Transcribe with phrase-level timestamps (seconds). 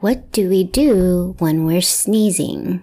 [0.00, 2.82] What do we do when we're sneezing?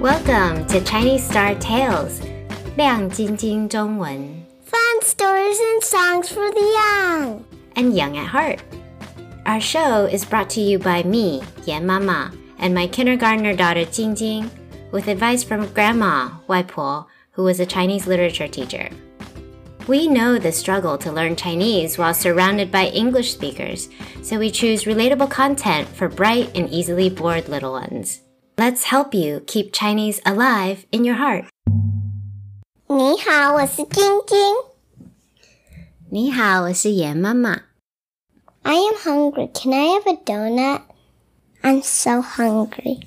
[0.00, 2.20] Welcome to Chinese Star Tales,
[2.76, 4.18] 亮晶晶中文
[4.66, 7.44] Fun stories and songs for the young.
[7.76, 8.60] and young at heart.
[9.46, 14.14] Our show is brought to you by me, Yan Mama, and my kindergartner daughter Jing
[14.16, 14.50] Jing,
[14.90, 18.88] with advice from Grandma, Wai Po, who was a Chinese literature teacher.
[19.89, 23.87] We know the struggle to learn Chinese while surrounded by English speakers,
[24.23, 28.21] so we choose relatable content for bright and easily bored little ones.
[28.57, 31.45] Let's help you keep Chinese alive in your heart.
[32.87, 34.37] 你好，我是晶晶。
[36.09, 37.63] 你好，我是严妈妈。
[38.63, 39.49] I am hungry.
[39.53, 40.81] Can I have a donut?
[41.61, 43.01] I'm so hungry.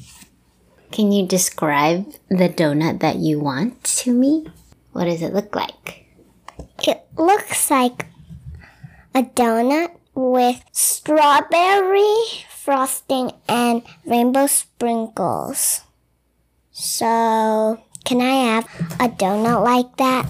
[0.93, 3.73] Can you describe the donut that you want
[4.05, 4.51] to me?
[4.93, 6.02] What does it look like?
[6.82, 8.08] It looks like
[9.14, 12.16] a donut with strawberry
[12.50, 15.82] frosting and rainbow sprinkles.
[16.72, 18.66] So, can I have
[19.00, 20.28] a donut like that?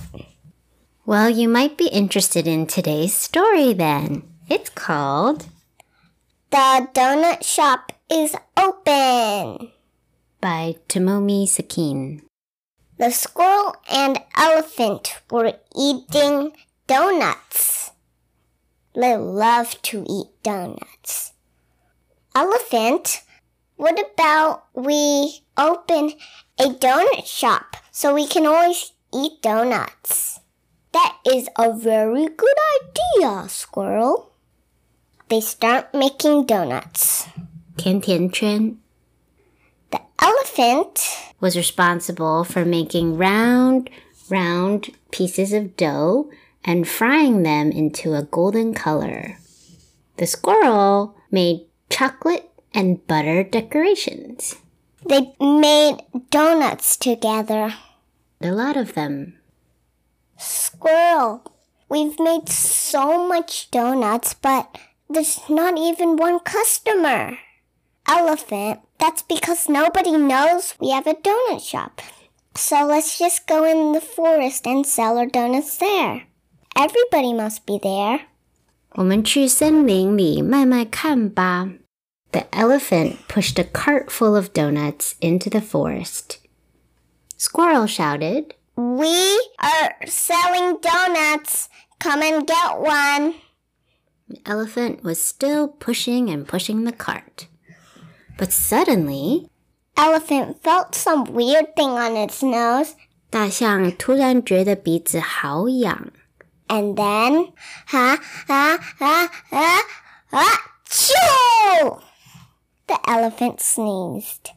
[1.06, 4.24] Well, you might be interested in today's story then.
[4.50, 5.48] It's called
[6.52, 9.72] The donut shop is open.
[10.42, 12.22] by Tomomi Sakin.
[12.99, 16.53] The squirrel and elephant were eating
[16.89, 17.93] donuts.
[18.93, 21.33] They love to eat donuts.
[22.35, 23.23] Elephant,
[23.77, 26.15] what about we open
[26.59, 30.41] a donut shop so we can always eat donuts?
[30.93, 34.33] That is a very good idea, squirrel.
[35.29, 37.29] They start making donuts.
[37.77, 38.82] 甜甜圈 The
[40.24, 41.06] Elephant
[41.42, 43.90] was responsible for making round,
[44.30, 46.32] round pieces of dough
[46.64, 49.38] and frying them into a golden color.
[50.18, 54.56] The squirrel made chocolate and butter decorations.
[55.06, 55.98] They made
[56.30, 57.74] donuts together.
[58.42, 59.38] A lot of them.
[60.38, 61.44] Squirrel,
[61.90, 64.78] we've made so much donuts, but
[65.10, 67.38] there's not even one customer.
[68.08, 72.01] Elephant, that's because nobody knows we have a donut shop.
[72.55, 76.27] So let's just go in the forest and sell our donuts there.
[76.77, 78.21] Everybody must be there.
[78.93, 81.69] 我们去森林里卖卖看吧。
[82.33, 86.39] The elephant pushed a cart full of donuts into the forest.
[87.39, 91.69] Squirrel shouted, We are selling donuts.
[91.99, 93.35] Come and get one.
[94.29, 97.47] The elephant was still pushing and pushing the cart.
[98.37, 99.49] But suddenly,
[99.97, 102.95] Elephant felt some weird thing on its nose
[103.31, 106.13] 大象突然觉得鼻子好痒。
[106.69, 107.53] And then,
[107.87, 109.83] ha, ha, ha, ha,
[110.31, 111.99] ha, choo!
[112.87, 114.51] The elephant sneezed.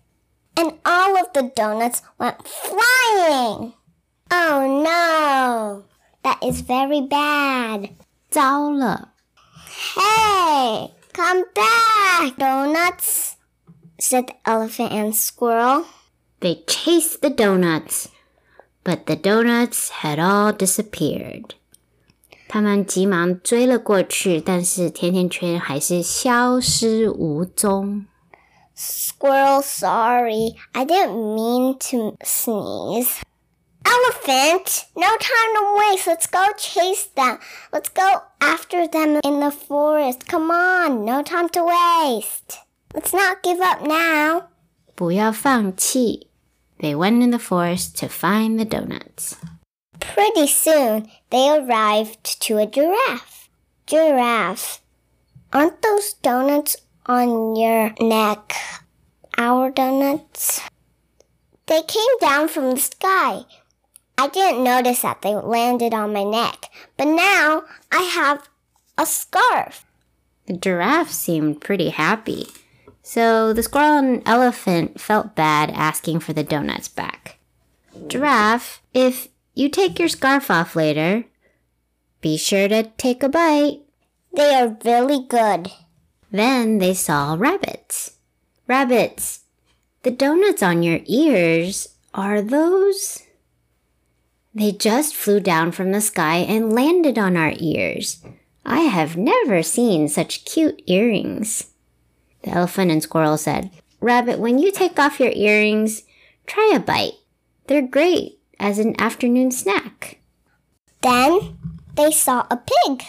[0.56, 3.74] And all of the donuts went flying.
[4.30, 5.84] Oh no!
[6.24, 7.90] That is very bad.
[8.30, 9.10] 糟了！
[9.96, 13.35] Hey, come back, donuts,
[14.00, 15.86] said the elephant and squirrel.
[16.40, 18.10] They chased the donuts,
[18.84, 21.56] but the donuts had all disappeared.
[22.48, 28.06] 他们急忙追了过去，但是甜甜圈还是消失无踪。
[28.76, 30.56] Squirrel, sorry.
[30.74, 33.22] I didn't mean to sneeze.
[33.84, 36.08] Elephant, no time to waste.
[36.08, 37.40] Let's go chase them.
[37.72, 40.28] Let's go after them in the forest.
[40.28, 42.60] Come on, no time to waste.
[42.94, 44.50] Let's not give up now.
[44.96, 46.28] 不要放弃。
[46.80, 49.36] They went in the forest to find the donuts.
[50.00, 53.50] Pretty soon, they arrived to a giraffe.
[53.86, 54.82] Giraffe,
[55.54, 58.56] aren't those donuts on your neck
[59.38, 60.62] our donuts?
[61.68, 63.46] They came down from the sky.
[64.18, 66.66] I didn't notice that they landed on my neck,
[66.98, 68.50] but now I have
[68.98, 69.86] a scarf.
[70.48, 72.48] The giraffe seemed pretty happy.
[73.09, 77.39] So the squirrel and elephant felt bad asking for the donuts back.
[78.09, 81.25] Giraffe, if you take your scarf off later,
[82.21, 83.83] be sure to take a bite.
[84.35, 85.71] They are really good.
[86.33, 88.17] Then they saw rabbits.
[88.67, 89.45] Rabbits,
[90.03, 93.23] the donuts on your ears, are those?
[94.53, 98.21] They just flew down from the sky and landed on our ears.
[98.65, 101.71] I have never seen such cute earrings.
[102.47, 106.05] The elephant and squirrel said, Rabbit, when you take off your earrings,
[106.47, 107.15] try a bite.
[107.67, 110.21] They're great as an afternoon snack.
[111.03, 111.59] Then
[111.97, 113.03] they saw a pig.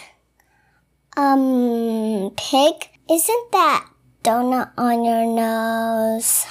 [1.15, 3.87] Um, pig, isn't that
[4.23, 6.47] donut on your nose?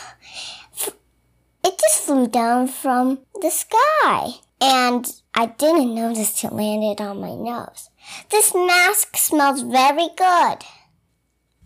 [1.65, 4.35] It just flew down from the sky.
[4.61, 7.91] And I didn't notice it landed on my nose.
[8.31, 10.59] This mask smells very good.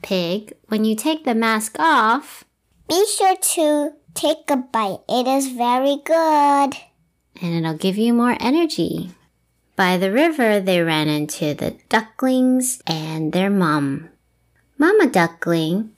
[0.03, 2.45] Pig, when you take the mask off,
[2.89, 5.01] be sure to take a bite.
[5.09, 6.77] It is very good.
[7.43, 9.11] And it'll give you more energy.
[9.77, 14.11] By the river, they ran into the ducklings and their mom.
[14.77, 15.93] Mama duckling,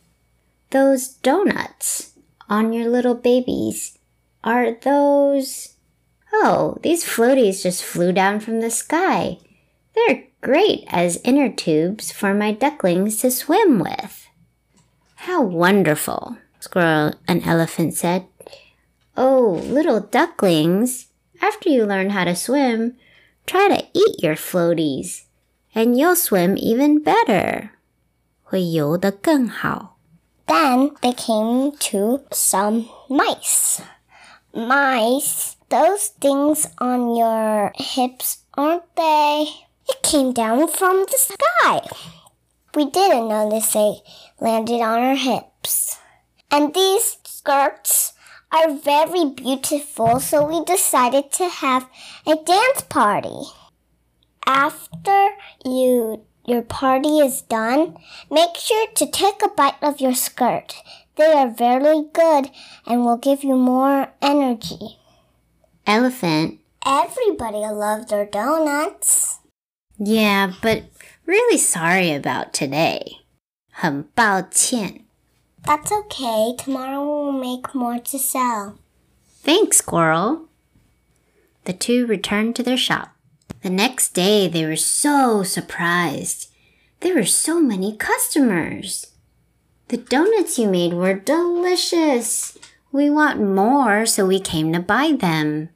[0.70, 2.12] those donuts
[2.48, 3.98] on your little babies,
[4.44, 5.76] are those.
[6.32, 9.38] Oh, these floaties just flew down from the sky.
[9.94, 14.27] They're great as inner tubes for my ducklings to swim with.
[15.15, 18.25] How wonderful, Squirrel and Elephant said.
[19.15, 21.07] Oh, little ducklings,
[21.41, 22.95] after you learn how to swim,
[23.45, 25.23] try to eat your floaties,
[25.73, 27.71] and you'll swim even better.
[28.43, 29.97] 会游得更好.
[30.45, 33.81] Then they came to some mice.
[34.53, 39.67] Mice, those things on your hips, aren't they?
[39.88, 41.80] It came down from the sky.
[42.74, 44.02] We didn't notice it
[44.40, 45.98] landed on our hips.
[46.50, 48.12] And these skirts
[48.50, 51.88] are very beautiful, so we decided to have
[52.26, 53.42] a dance party.
[54.46, 55.28] After
[55.64, 57.96] you your party is done,
[58.28, 60.74] make sure to take a bite of your skirt.
[61.16, 62.50] They are very good
[62.84, 64.98] and will give you more energy.
[65.86, 66.58] Elephant.
[66.84, 69.21] Everybody loves their donuts.
[70.01, 70.83] Yeah, but
[71.25, 73.21] really sorry about today.
[73.71, 75.05] 很抱歉.
[75.63, 76.55] That's okay.
[76.57, 78.77] Tomorrow we'll make more to sell.
[79.43, 80.47] Thanks, Squirrel.
[81.65, 83.15] The two returned to their shop.
[83.61, 86.49] The next day, they were so surprised.
[87.01, 89.07] There were so many customers.
[89.89, 92.57] The donuts you made were delicious.
[92.91, 95.69] We want more, so we came to buy them.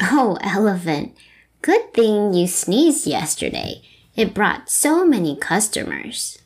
[0.00, 1.14] Oh, Elephant,
[1.62, 3.82] good thing you sneezed yesterday.
[4.14, 6.36] It brought so many customers.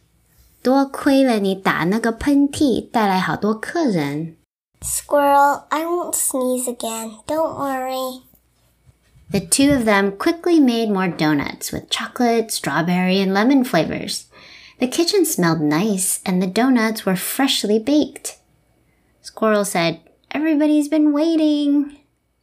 [0.63, 4.37] 多亏了你打那个喷嚏，带来好多客人。
[4.83, 7.21] Squirrel, I won't sneeze again.
[7.27, 8.23] Don't worry.
[9.31, 14.25] The two of them quickly made more donuts with chocolate, strawberry, and lemon flavors.
[14.79, 18.39] The kitchen smelled nice, and the donuts were freshly baked.
[19.23, 20.01] Squirrel said,
[20.33, 21.97] Everybody's been waiting.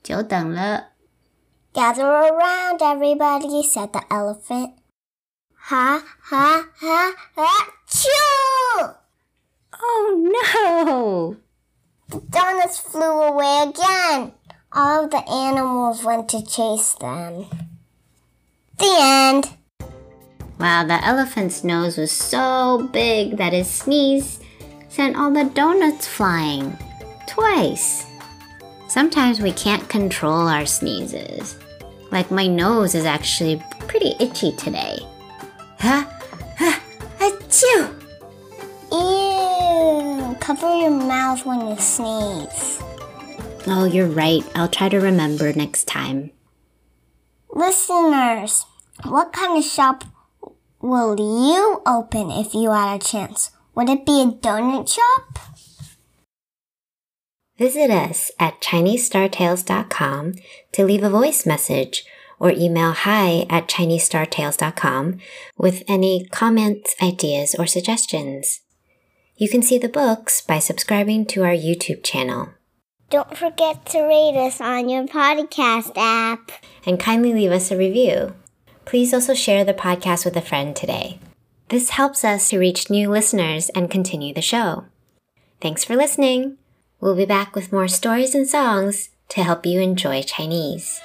[0.04, 0.91] 久等了.
[1.75, 4.75] Gather around, everybody, said the elephant.
[5.55, 8.95] Ha, ha, ha, ha, choo!
[9.81, 11.37] Oh no!
[12.11, 14.33] The donuts flew away again.
[14.71, 17.47] All of the animals went to chase them.
[18.79, 19.57] The end.
[20.61, 24.41] Wow, the elephant's nose was so big that his sneeze
[24.91, 26.77] sent all the donuts flying.
[27.27, 28.12] Twice.
[28.93, 31.57] Sometimes we can't control our sneezes.
[32.11, 34.99] Like my nose is actually pretty itchy today.
[35.79, 36.07] Ha,
[36.59, 36.83] ha,
[37.19, 37.89] achoo!
[38.93, 40.37] Ew!
[40.41, 42.83] Cover your mouth when you sneeze.
[43.67, 44.45] Oh, you're right.
[44.55, 46.31] I'll try to remember next time.
[47.49, 48.67] Listeners,
[49.05, 50.05] what kind of shop
[50.83, 53.53] will you open if you had a chance?
[53.75, 55.39] Would it be a donut shop?
[57.63, 60.35] Visit us at ChineseStarTales.com
[60.73, 62.05] to leave a voice message
[62.41, 65.19] or email hi at ChineseStarTales.com
[65.57, 68.63] with any comments, ideas, or suggestions.
[69.37, 72.49] You can see the books by subscribing to our YouTube channel.
[73.11, 76.51] Don't forget to rate us on your podcast app.
[76.85, 78.35] And kindly leave us a review.
[78.87, 81.21] Please also share the podcast with a friend today.
[81.69, 84.87] This helps us to reach new listeners and continue the show.
[85.61, 86.59] Thanks for listening.
[87.03, 91.01] We'll be back with more stories and songs to help you enjoy Chinese.